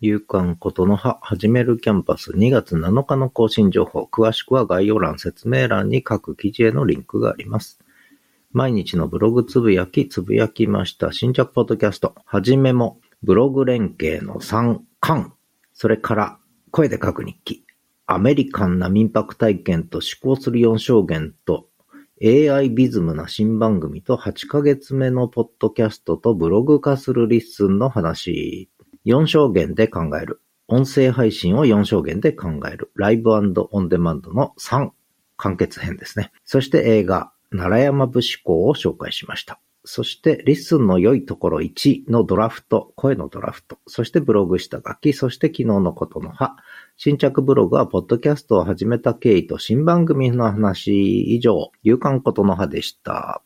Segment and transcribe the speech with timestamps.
[0.00, 4.04] 夕刊ことの葉始めるキャンパス2月7日の更新情報。
[4.04, 7.80] 詳しくは概要欄、説明欄に各記事へのリンクがあります。
[8.52, 11.12] 毎日のブログつぶやき、つぶやきました。
[11.12, 12.14] 新着ポッドキャスト。
[12.24, 15.32] はじめも、ブログ連携の3巻。
[15.74, 16.38] それから、
[16.70, 17.64] 声で書く日記。
[18.06, 21.68] アメリカンな民泊体験と思考する4象限と
[22.24, 28.70] AI ビズムな新番組と8ヶ月目のポッドキャストとブログ化する LISTEN の話。
[29.08, 30.42] 4象限で考える。
[30.68, 32.90] 音声配信を4象限で考える。
[32.94, 34.90] ライブオンデマンドの3
[35.38, 36.30] 完結編ですね。
[36.44, 39.60] そして映画、奈良山武士校を紹介しました。
[39.84, 46.56] そして、 LISTEN の良いところ1のドラフト、声のドラフト、そしてブログ下書き、そして昨日のことの葉、
[46.98, 53.40] 新着ブログは、ポッドキャストを始めた経緯と新番組の話以上、夕刊ことの葉でした。